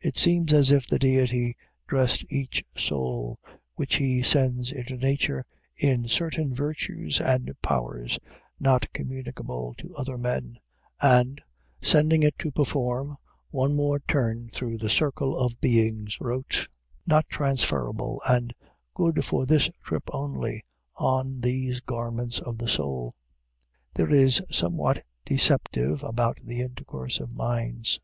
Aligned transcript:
It 0.00 0.16
seems 0.16 0.52
as 0.52 0.70
if 0.70 0.86
the 0.86 1.00
Deity 1.00 1.56
dressed 1.88 2.24
each 2.30 2.64
soul 2.76 3.40
which 3.74 3.96
he 3.96 4.22
sends 4.22 4.70
into 4.70 4.96
nature 4.96 5.44
in 5.76 6.06
certain 6.06 6.54
virtues 6.54 7.20
and 7.20 7.50
powers 7.60 8.20
not 8.60 8.92
communicable 8.92 9.74
to 9.78 9.96
other 9.96 10.16
men, 10.16 10.60
and, 11.02 11.40
sending 11.82 12.22
it 12.22 12.38
to 12.38 12.52
perform 12.52 13.18
one 13.50 13.74
more 13.74 13.98
turn 13.98 14.48
through 14.52 14.78
the 14.78 14.88
circle 14.88 15.36
of 15.36 15.60
beings, 15.60 16.20
wrote, 16.20 16.68
"Not 17.04 17.28
transferable," 17.28 18.22
and 18.28 18.54
"Good 18.94 19.24
for 19.24 19.44
this 19.44 19.68
trip 19.82 20.04
only," 20.14 20.62
on 20.98 21.40
these 21.40 21.80
garments 21.80 22.38
of 22.38 22.58
the 22.58 22.68
soul. 22.68 23.12
There 23.94 24.08
is 24.12 24.40
somewhat 24.52 25.02
deceptive 25.24 26.04
about 26.04 26.38
the 26.44 26.60
intercourse 26.60 27.18
of 27.18 27.36
minds. 27.36 27.96